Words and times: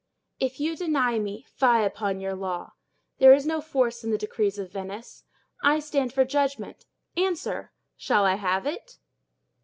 "If 0.39 0.59
you 0.59 0.75
deny 0.75 1.19
me, 1.19 1.45
fie 1.47 1.83
upon 1.83 2.19
your 2.19 2.33
law! 2.33 2.71
There 3.19 3.35
is 3.35 3.45
no 3.45 3.61
force 3.61 4.03
in 4.03 4.09
the 4.09 4.17
decrees 4.17 4.57
of 4.57 4.71
Venice: 4.71 5.25
I 5.61 5.77
stand 5.79 6.11
for 6.11 6.25
judgment: 6.25 6.87
answer, 7.15 7.71
shall 7.97 8.25
I 8.25 8.33
have 8.33 8.65
it?" 8.65 8.97